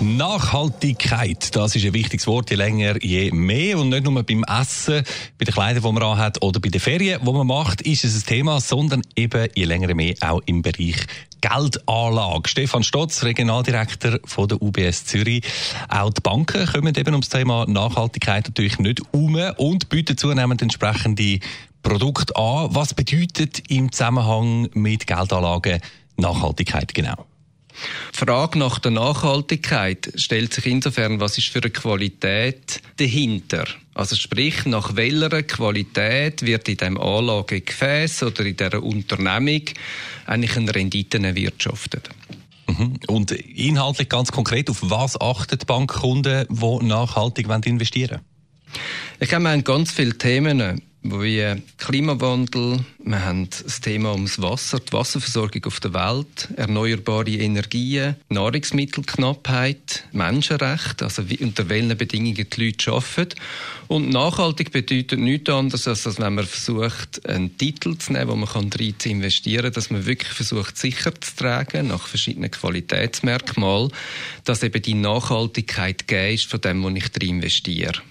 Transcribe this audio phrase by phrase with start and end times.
[0.00, 3.78] Nachhaltigkeit, das ist ein wichtiges Wort, je länger, je mehr.
[3.78, 5.04] Und nicht nur beim Essen,
[5.38, 8.16] bei den Kleidern, die man anhat, oder bei den Ferien, die man macht, ist es
[8.16, 10.96] ein Thema, sondern eben je länger, je mehr auch im Bereich
[11.42, 12.48] Geldanlage.
[12.48, 15.42] Stefan Stotz, Regionaldirektor von der UBS Zürich.
[15.88, 21.40] Auch die Banken kommen eben ums Thema Nachhaltigkeit natürlich nicht um und bieten zunehmend entsprechende
[21.82, 22.74] Produkte an.
[22.74, 25.80] Was bedeutet im Zusammenhang mit Geldanlagen
[26.16, 27.29] Nachhaltigkeit genau?
[28.12, 33.64] Die Frage nach der Nachhaltigkeit stellt sich insofern, was ist für eine Qualität dahinter?
[33.94, 39.62] Also sprich, nach welcher Qualität wird in dem Anlagegefäß oder in dieser Unternehmung
[40.26, 42.08] eigentlich eine Rendite erwirtschaftet?
[42.66, 42.98] Mhm.
[43.08, 48.24] Und inhaltlich ganz konkret, auf was achten Bankkunden, die nachhaltig investieren wollen?
[49.18, 54.80] Ich glaube, wir haben ganz viele Themen wie Klimawandel, wir haben das Thema ums Wasser,
[54.80, 62.64] die Wasserversorgung auf der Welt, erneuerbare Energien, Nahrungsmittelknappheit, Menschenrechte, also wie, unter welchen Bedingungen die
[62.64, 63.40] Leute arbeiten.
[63.88, 68.36] Und nachhaltig bedeutet nichts anderes, als dass wenn man versucht, einen Titel zu nehmen, wo
[68.36, 73.90] man kann rein zu investieren, dass man wirklich versucht, sicher zu tragen, nach verschiedenen Qualitätsmerkmalen,
[74.44, 78.02] dass eben die Nachhaltigkeit gegeben ist von dem, wo ich drin investiere.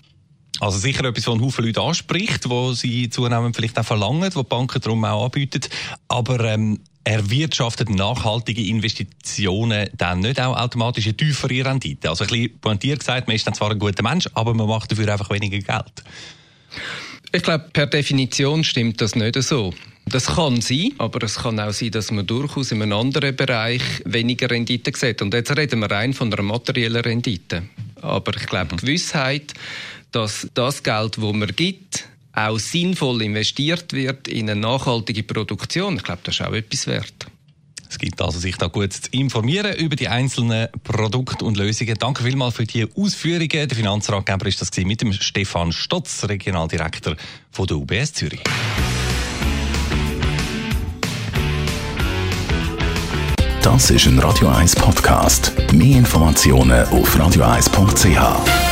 [0.59, 4.41] Also sicher etwas, was einen Haufen Leute anspricht, wo sie zunehmend vielleicht auch verlangen, wo
[4.41, 5.61] die Banken darum auch anbieten.
[6.07, 12.09] Aber ähm, erwirtschaftet nachhaltige Investitionen dann nicht auch automatisch eine tiefere Rendite?
[12.09, 14.91] Also ein bisschen pointiert gesagt, man ist dann zwar ein guter Mensch, aber man macht
[14.91, 16.03] dafür einfach weniger Geld.
[17.31, 19.73] Ich glaube, per Definition stimmt das nicht so.
[20.05, 23.83] Das kann sein, aber es kann auch sein, dass man durchaus in einem anderen Bereich
[24.05, 25.21] weniger Rendite sieht.
[25.21, 27.63] Und jetzt reden wir rein von einer materiellen Rendite.
[28.01, 28.77] Aber ich glaube, mhm.
[28.77, 29.53] Gewissheit,
[30.11, 35.97] dass das Geld, das man gibt, auch sinnvoll investiert wird in eine nachhaltige Produktion.
[35.97, 37.27] Ich glaube, das ist auch etwas wert.
[37.89, 41.95] Es gibt also sich da gut zu informieren über die einzelnen Produkte und Lösungen.
[41.97, 43.49] Danke vielmals für die Ausführungen.
[43.49, 47.15] Der Finanzratgeber ist das mit dem Stefan Stotz, Regionaldirektor
[47.49, 48.41] von der UBS Zürich.
[53.63, 55.53] Das ist ein Radio 1 Podcast.
[55.73, 58.68] Mehr Informationen auf radio1.ch.